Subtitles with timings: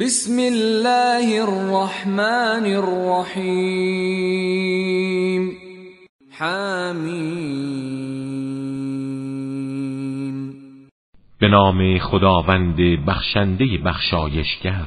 [0.00, 4.02] بسم الله الرحمن الرحیم
[6.30, 7.44] حمیم
[11.40, 12.76] به نام خداوند
[13.06, 14.86] بخشنده بخشایشگر.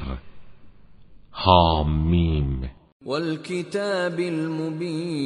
[1.30, 2.70] حامیم.
[3.06, 5.16] والکتاب المبین.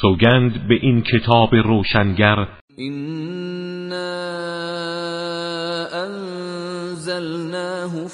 [0.00, 2.48] سوگند به این کتاب روشنگر.
[2.76, 4.27] اینا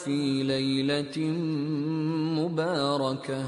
[0.04, 1.18] فی لیلة
[2.40, 3.44] مبارکه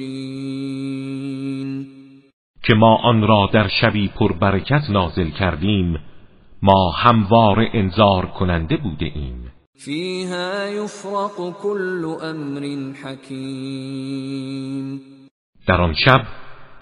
[2.65, 5.99] که ما آن را در شبی پر برکت نازل کردیم
[6.63, 9.53] ما هموار انذار کننده بوده ایم.
[9.85, 15.01] فیها یفرق كل امر حکیم.
[15.69, 16.23] در آن شب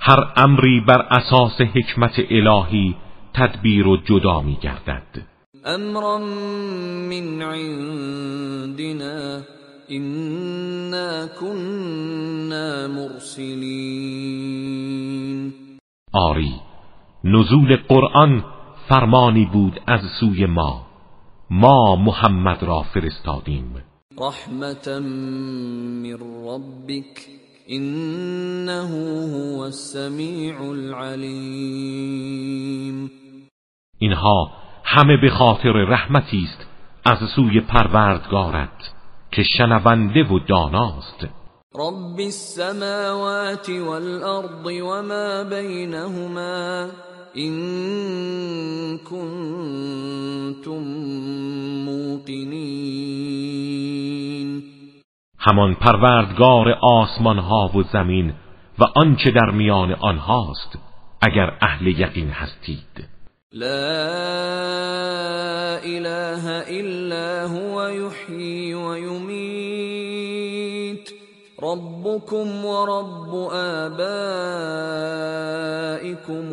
[0.00, 2.96] هر امری بر اساس حکمت الهی
[3.34, 5.22] تدبیر و جدا می گردد
[5.64, 9.40] امرا من عندنا
[9.88, 14.24] انا كنا مرسلین.
[16.12, 16.54] آری
[17.24, 18.44] نزول قرآن
[18.88, 20.86] فرمانی بود از سوی ما.
[21.50, 23.84] ما محمد را فرستادیم.
[24.18, 27.28] رحمتا من ربك
[27.68, 28.88] انه
[29.32, 32.04] هو السمیع العلیم.
[34.04, 34.50] اینها
[34.84, 36.66] همه به خاطر رحمتی است
[37.04, 38.92] از سوی پروردگارت
[39.32, 41.28] که شنونده و داناست.
[41.74, 46.86] رب السماوات والارض وما بينهما
[47.36, 47.54] ان
[48.98, 50.82] كنتم
[51.84, 53.24] موقنين.
[55.38, 58.34] همان پروردگار آسمان ها و زمین
[58.78, 60.78] و آنچه در میان آنهاست
[61.22, 63.13] اگر اهل یقین هستید.
[63.54, 63.68] لا
[65.84, 66.44] اله
[66.80, 70.24] الا هو يحيي ويميت.
[71.62, 74.04] ربكم ورب آبائكم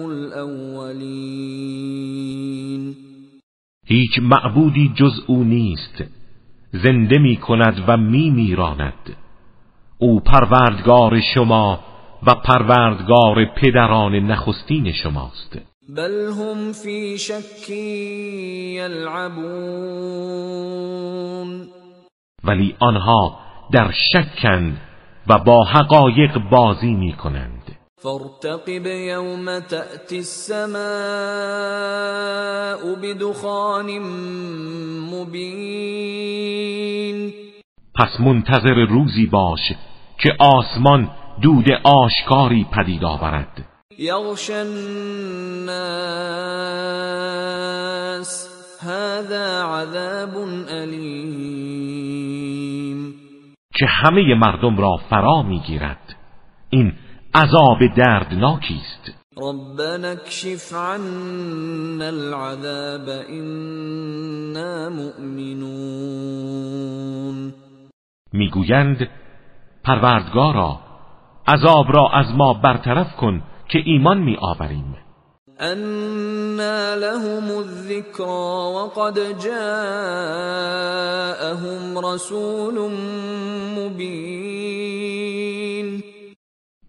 [0.06, 1.42] الاولین
[3.86, 6.04] هیچ معبودی جز او نیست
[6.72, 9.16] زنده می کند و می میراند
[9.98, 11.80] او پروردگار شما
[12.28, 15.71] و پروردگار پدران نخستین شماست.
[15.98, 17.70] بل هم فی شک
[18.80, 19.42] یلعبون.
[22.44, 23.40] ولی آنها
[23.72, 24.82] در شکند
[25.28, 30.82] و با حقایق بازی می کنند فارتقب یوم تأتی السماء
[32.96, 34.00] بدخان
[35.14, 36.14] مبین.
[37.96, 39.72] پس منتظر روزی باش
[40.20, 41.10] که آسمان
[41.42, 43.71] دود آشکاری پدید آورد.
[44.02, 44.82] یغش الناس.
[48.84, 50.36] هذا عذاب
[50.70, 51.62] علیم
[53.76, 56.16] که همه مردم را فرا می‌گیرد.
[56.70, 56.94] این
[57.36, 59.12] عذاب دردناکی است.
[59.38, 66.42] ربنا اكشف عنا العذاب إنا مؤمنون.
[68.34, 69.10] می‌گویند
[69.84, 70.80] پروردگارا
[71.48, 74.96] عذاب را از ما برطرف کن که ایمان می آوریم.
[75.60, 80.22] أنا لهم الذكرى وقد جاءهم
[82.06, 82.92] رسول
[83.78, 85.22] مبين.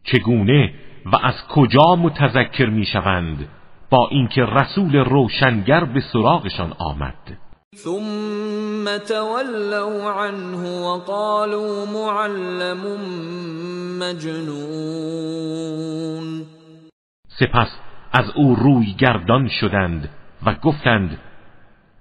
[0.04, 0.75] چگونه
[1.12, 3.48] و از کجا متذکر می‌شوند
[3.91, 7.38] با اینکه رسول روشنگر به سراغشان آمد؟
[7.76, 12.82] ثم تولوا عنه وقالوا معلم
[13.98, 15.32] مجنون.
[17.38, 17.69] سپس
[18.12, 20.09] از او روی گردان شدند
[20.47, 21.19] و گفتند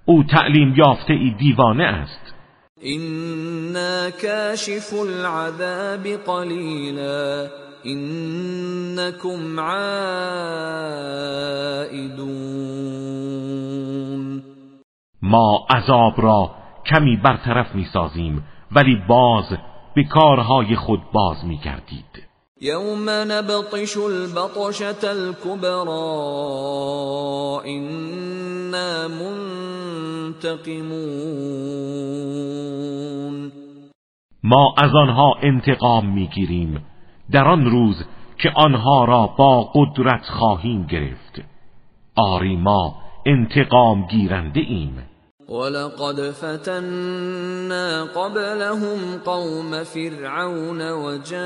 [0.04, 2.34] او تعلیم یافته ای دیوانه است.
[2.84, 7.48] إنا كاشف العذاب قليلا
[7.86, 9.92] إنكم عائدون
[15.22, 16.50] ما عذاب را
[16.86, 19.56] کمی برطرف می‌سازیم ولی باز
[19.94, 22.31] به کارهای خود باز میگردید.
[22.62, 26.10] يوم نبطش البطشة الكبرى
[27.66, 30.62] إنا منتقمون
[34.42, 36.84] ما از آنها انتقام می‌گیریم
[37.32, 37.96] در آن روز
[38.38, 41.40] که آنها را با قدرت خواهیم گرفت.
[42.16, 42.94] آری ما
[43.26, 45.08] انتقام گیرنده ایم.
[45.48, 51.42] ولقد فتنا قبلهم قوم فرعون وجاءهم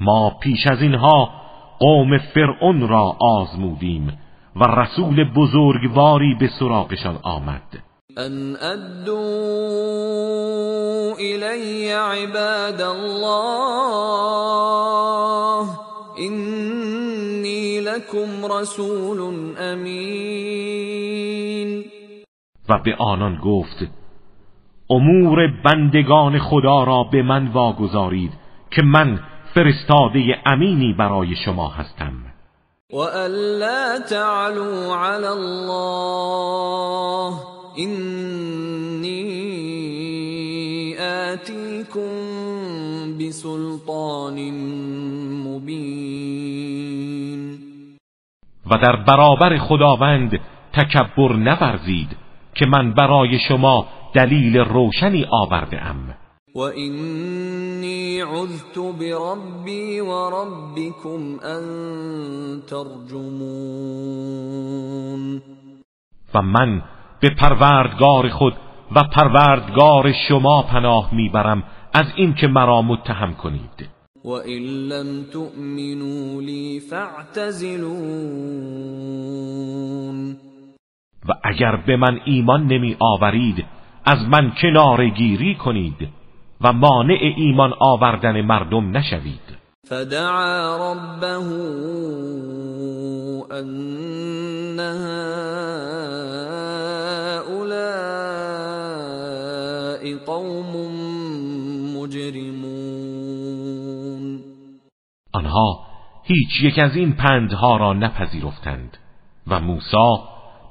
[0.00, 1.30] ما پیش از اینها
[1.78, 4.18] قوم فرعون را آزمودیم
[4.56, 7.86] و رسول بزرگواری به سراغشان آمد.
[8.18, 9.16] أن ادو
[11.18, 13.66] الی عباد الله
[16.16, 16.85] اینی
[17.96, 19.20] لکم رسول
[19.58, 19.84] امین
[22.68, 23.86] و به آنان گفت
[24.90, 28.32] امور بندگان خدا را به من واگذارید
[28.70, 29.20] که من
[29.54, 32.12] فرستاده امینی برای شما هستم.
[32.92, 37.34] و الا تعلو علی الله
[37.76, 39.26] اینی
[40.98, 44.50] آتیکم بسلطان
[45.46, 46.45] مبین
[48.70, 50.40] و در برابر خداوند
[50.72, 52.16] تکبر نورزید
[52.54, 56.14] که من برای شما دلیل روشنی آورده ام
[56.54, 61.62] و اینی عذت بربی و ربکم ان
[62.70, 64.06] ترجمون.
[66.34, 66.82] و من
[67.20, 68.54] به پروردگار خود
[68.96, 71.62] و پروردگار شما پناه می‌برم
[71.94, 73.95] از اینکه مرا متهم کنید.
[74.26, 77.96] و این لم تؤمنوا لی فاعتزلون
[81.28, 83.64] و اگر به من ایمان نمی آورید
[84.04, 86.08] از من کنار گیری کنید
[86.60, 89.56] و مانع ایمان آوردن مردم نشوید.
[89.88, 91.36] فدعا ربه
[93.50, 94.80] ان
[97.48, 98.06] هؤلاء
[100.26, 100.95] قوم
[105.36, 105.86] آنها
[106.22, 108.96] هیچ یک از این پندها را نپذیرفتند
[109.46, 110.16] و موسی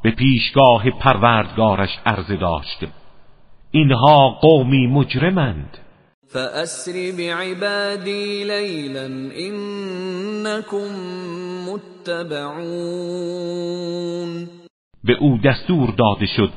[0.03, 2.85] به پیشگاه پروردگارش عرضه داشت.
[3.71, 5.77] اینها قومی مجرمند.
[6.33, 10.91] فأسر بعبادی لیلا انکم
[11.69, 13.05] متبعون.
[15.03, 16.51] به او دستور داده شد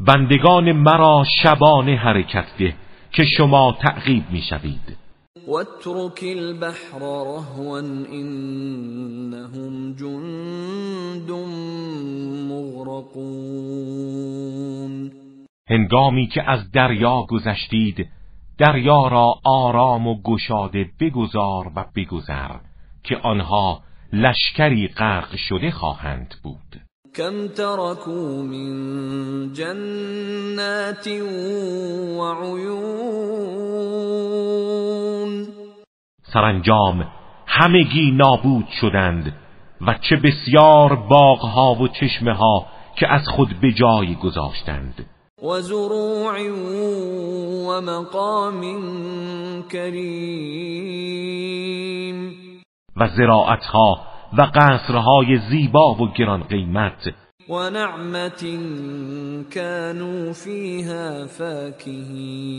[0.00, 2.74] بندگان مرا شبانه حرکت ده
[3.12, 5.07] که شما تعقیب می‌شوید.
[5.48, 7.78] واترك البحر رهوا
[8.12, 11.30] انهم جند
[12.50, 13.52] مغرقون.
[15.70, 18.08] هنگامی که از دریا گذشتید
[18.58, 22.56] دریا را آرام و گشاده بگذار و بگذر
[23.02, 26.80] که آنها لشکری غرق شده خواهند بود.
[27.16, 31.06] کم ترکو من جنات
[32.18, 33.68] و عیون.
[36.32, 37.06] سرانجام.
[37.46, 39.34] همگی نابود شدند
[39.80, 42.66] و چه بسیار باغها و چشمه ها
[42.96, 45.06] که از خود به جای گذاشتند.
[45.42, 46.50] و زروع
[47.68, 48.62] و مقام
[49.72, 50.98] کریم.
[52.96, 54.00] و زراعتها
[54.38, 57.14] و قصرهای زیبا و گران قیمت.
[57.48, 58.44] و نعمت
[59.54, 62.58] كانوا فیها فاکهین.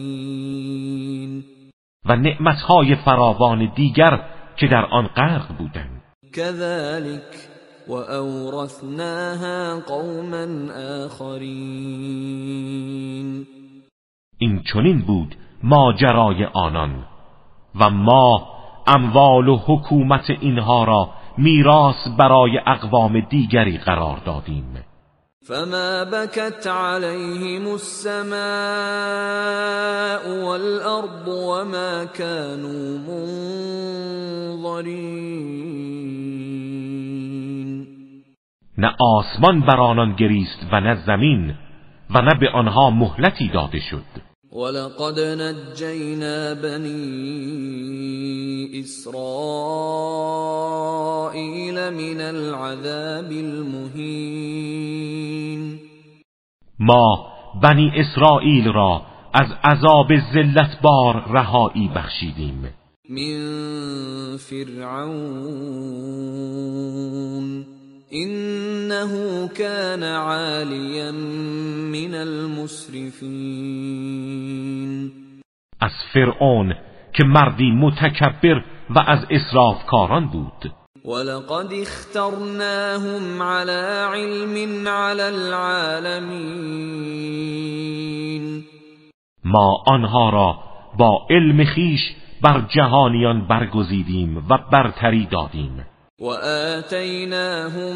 [2.09, 4.19] و نعمتهای فراوان دیگر
[4.55, 6.01] که در آن غرق بودند.
[6.33, 7.49] كذلك
[7.87, 10.47] وأورثناها قوما
[11.05, 12.19] آخرین
[14.37, 17.05] این چنین بود ماجرای آنان
[17.79, 18.47] و ما
[18.87, 24.88] اموال و حکومت اینها را میراث برای اقوام دیگری قرار دادیم.
[25.47, 28.39] فما بكت عليهم السماء
[30.45, 32.97] والأرض وما كانوا
[34.57, 35.19] منظرین
[38.77, 41.55] نه آسمان بر آنان گریست و نه زمین
[42.09, 44.28] و نه به آنها مهلتی داده شد.
[44.51, 46.99] ولقد نجينا بني
[48.79, 49.13] إسرائيل
[51.93, 54.59] من العذاب المهين
[56.79, 57.17] ما
[57.63, 59.01] بنی اسرائیل را
[59.33, 62.73] از عذاب ذلت بار رهایی بخشیدیم.
[63.09, 65.59] من فرعون
[68.11, 73.29] انه كان عالیا من المسرفین
[75.81, 76.73] از فرعون
[77.13, 80.71] که مردی متکبر و از اسرافکاران بود.
[81.05, 83.81] ولقد اخترناهم على
[84.13, 86.23] علم على العالمین
[89.43, 90.59] ما آنها را
[90.97, 95.85] با علم خیش بر جهانیان برگزیدیم و برتری دادیم.
[96.19, 97.95] وآتيناهم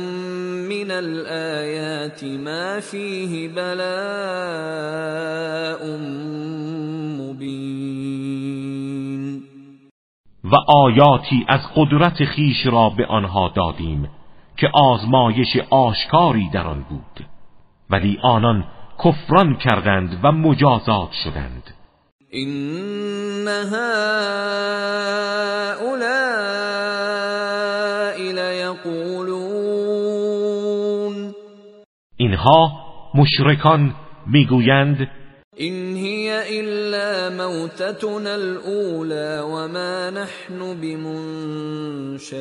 [0.69, 3.83] من الآيات ما فيه بلاء
[7.19, 8.13] مبين
[10.43, 14.09] و آیاتی از قدرت خیش را به آنها دادیم
[14.57, 17.25] که آزمایش آشکاری در آن بود.
[17.89, 18.65] ولی آنان
[19.03, 21.73] کفران کردند و مجازات شدند.
[22.29, 23.49] این
[32.43, 32.71] اینها
[33.15, 33.95] مشرکان
[34.27, 35.07] می‌گویند
[35.55, 42.37] این هی الا موتتنا الاولى وما نحن بمنشرین.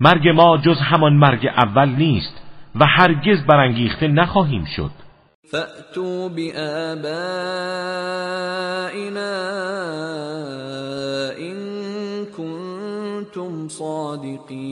[0.00, 2.34] مرگ ما جز همان مرگ اول نیست
[2.80, 4.90] و هرگز برانگیخته نخواهیم شد.
[5.50, 7.34] فأتوا بآبائنا
[11.38, 11.56] إن
[12.36, 14.64] كنتم صادقین.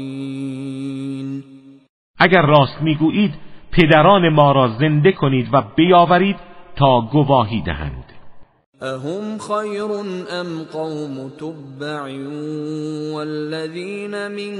[2.24, 3.34] اگر راست می‌گویید
[3.72, 6.36] پدران ما را زنده کنید و بیاورید
[6.76, 8.04] تا گواهی دهند.
[8.82, 9.92] اهم خیر
[10.40, 12.02] ام قوم تبع
[13.14, 14.56] والذین من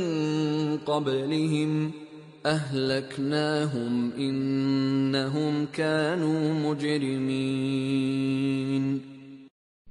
[0.89, 1.93] قبلهم
[2.45, 8.03] اهلکناهم انهم كانوا مجرمین.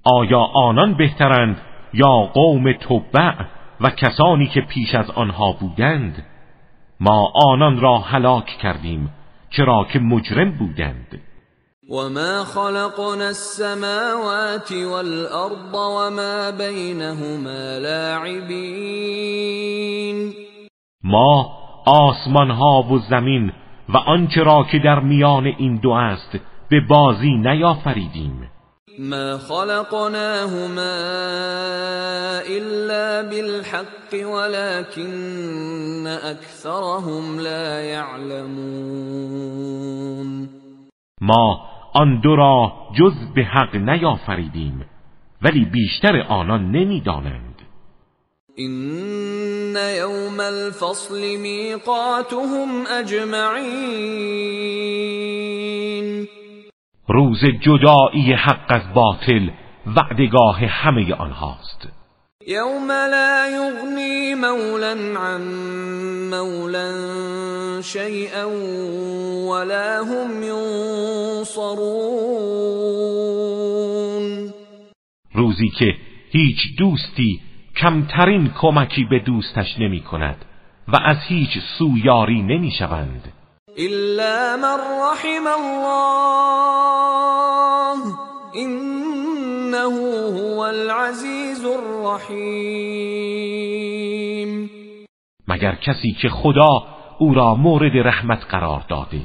[0.04, 1.62] آیا آنان بهترند
[1.94, 3.34] یا قوم تبع
[3.82, 6.25] و کسانی که پیش از آنها بودند؟
[7.03, 9.10] ما آنان را هلاک کردیم
[9.50, 11.22] چرا که مجرم بودند.
[11.89, 18.81] وما خلقنا السماوات والارض وما بينهما لاعبین
[21.03, 21.51] ما
[21.86, 23.51] آسمان ها و زمین
[23.89, 26.39] و آنچه را که در میان این دو است
[26.70, 28.50] به بازی نیافریدیم.
[29.00, 30.98] ما خلقناهما
[32.48, 39.02] الا بالحق ولكن اكثرهم لا يعلمون
[41.22, 44.86] ما آن دو را جز به حق نیافریدیم
[45.42, 47.56] ولی بیشتر آنان نمیدانند.
[48.56, 54.62] این یوم الفصل میقاتهم اجمعین
[57.08, 59.50] روز جدایی حق از باطل
[59.96, 61.88] وعدگاه همه آنهاست.
[62.48, 65.41] یوم لا یغنی مولا عن
[66.29, 66.91] مولا
[67.81, 68.50] شیئا
[69.50, 71.81] ولا هم ینصرون.
[75.34, 75.96] روزی که
[76.31, 77.41] هیچ دوستی
[77.77, 80.46] کمترین کمکی به دوستش نمی کند
[80.88, 83.34] و از هیچ سویاری نمی شوند.
[83.78, 86.82] الا من رحم الله
[88.56, 89.96] انه
[90.40, 92.92] هو العزیز الرحیم
[95.48, 96.84] مگر کسی که خدا
[97.20, 99.22] او را مورد رحمت قرار داده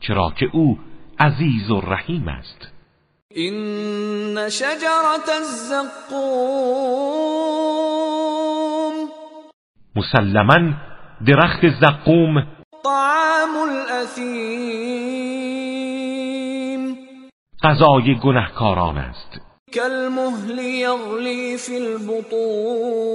[0.00, 0.78] چرا که او
[1.18, 2.68] عزیز و رحیم است؟
[3.30, 6.28] این شجرت الزقوم
[9.96, 10.74] مسلما
[11.26, 14.58] درخت زقوم طعام الاثیم
[17.62, 19.40] غذای گنهکاران است.
[19.74, 23.08] کالمهل یغلی فی البطون.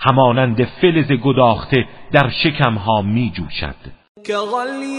[0.00, 3.76] همانند فلز گداخته در شکمها می جوشد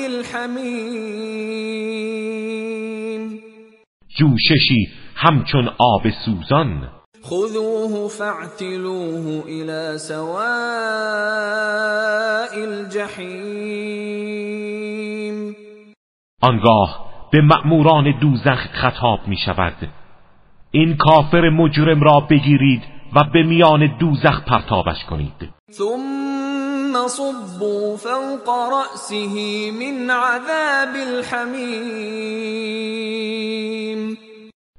[0.05, 1.29] الحمیم
[4.17, 6.89] جوششی همچون آب سوزان.
[7.29, 10.49] خذوه فاعتلوه الى سواء
[12.63, 14.29] الجحیم
[16.41, 19.73] آنگاه به مأموران دوزخ خطاب می شود.
[20.71, 22.83] این کافر مجرم را بگیرید
[23.15, 25.49] و به میان دوزخ پرتابش کنید.
[25.71, 29.27] ثم صبوا فوق رأسه
[29.71, 31.69] من عذاب الحمیم.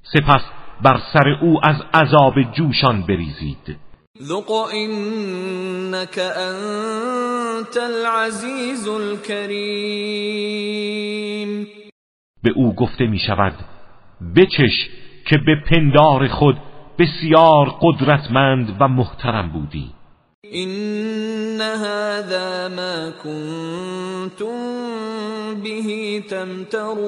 [0.03, 3.77] سپس بر سر او از عذاب جوشان بریزید.
[4.23, 10.31] ذق انك انت العزیز الكریم
[12.43, 13.55] به او گفته می شود
[14.37, 14.89] بچش
[15.27, 16.57] که به پندار خود
[16.99, 19.91] بسیار قدرتمند و محترم بودی.
[20.43, 24.55] این هذا ما کنتم
[25.63, 27.01] به تمترون.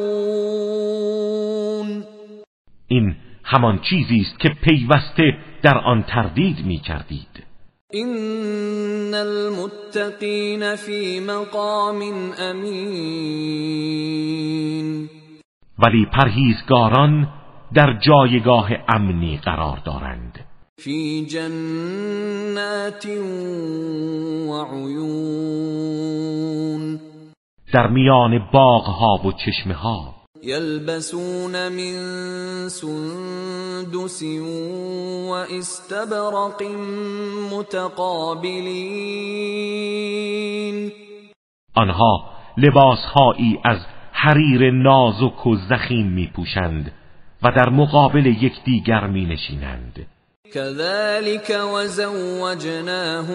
[2.88, 3.16] این
[3.52, 7.47] همان چیزی است که پیوسته در آن تردید می کردید
[7.90, 12.02] این المتقین فی مقام
[12.38, 13.12] امین
[15.78, 17.28] ولی پرهیزگاران
[17.75, 20.38] در جایگاه امنی قرار دارند.
[20.78, 23.06] فی جنات
[24.49, 25.92] و عیون
[27.73, 34.22] در میان باغها و چشمه ها یلبسون من سندس سندس
[35.28, 36.62] واستبرق
[37.52, 38.82] متقابلین
[41.75, 43.78] آنها لباسهایی از
[44.12, 46.92] حریر نازک و زخیم می پوشند
[47.42, 50.06] و در مقابل یکدیگر می نشینند
[50.54, 53.32] كذلك وزوجناهم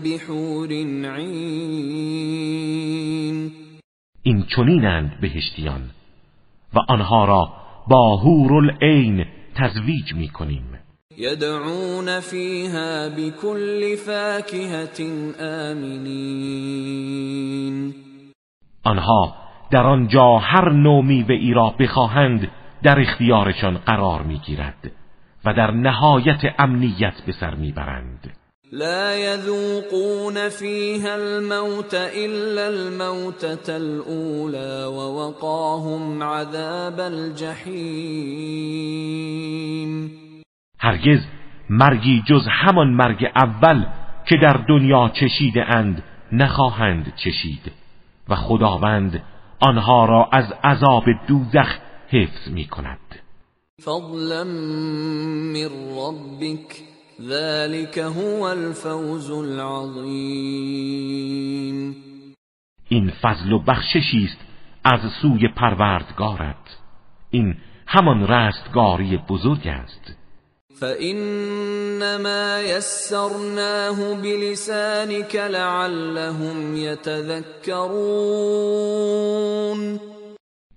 [0.00, 0.68] بحور
[1.16, 2.40] عین
[4.22, 5.90] این چنینند بهشتیان
[6.74, 7.52] و آنها را
[7.88, 10.78] با حور العین تزویج می کنیم
[11.16, 15.00] یدعون فیها بكل فاکهة
[15.70, 17.14] آمنین.
[18.84, 19.34] آنها
[19.70, 22.48] در آنجا هر نومی به ای را بخواهند
[22.82, 24.90] در اختیارشان قرار می‌گیرد
[25.44, 28.30] و در نهایت امنیت به سر می‌برند.
[28.72, 38.40] لا يذوقون فيها الموت إلا الموتة الأولى ووقاهم عذاب الجحیم
[40.78, 41.20] هرگز
[41.70, 43.86] مرگی جز همان مرگ اول
[44.26, 47.72] که در دنیا چشیده اند نخواهند چشید
[48.28, 49.22] و خداوند
[49.60, 52.98] آنها را از عذاب دوزخ حفظ می کند
[53.84, 56.89] فضلا من ربک
[57.28, 60.70] ذلك هو الفوز العظیم
[62.88, 64.38] این فضل و بخششی است
[64.84, 66.78] از سوی پروردگارت.
[67.30, 70.16] این همان رستگاری بزرگ است.
[70.80, 77.80] فإنما يسرناه بلسانك لعلهم يتذكرون.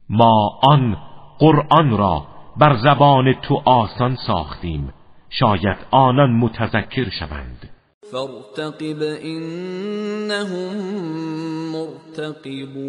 [0.10, 0.98] ما آن
[1.40, 4.94] قرآن را بر زبان تو آسان ساختیم.
[5.40, 7.70] شاید آنان متذکر شوند.
[8.12, 10.76] فارتقب انهم
[11.72, 12.84] مرتقبون.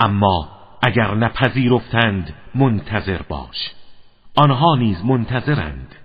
[0.00, 0.48] اما
[0.82, 3.70] اگر نپذیرفتند منتظر باش.
[4.36, 5.96] آنها نیز منتظرند.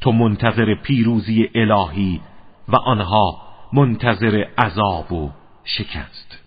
[0.00, 2.20] تو منتظر پیروزی الهی
[2.68, 5.30] و آنها منتظر عذاب و
[5.64, 6.45] شکست.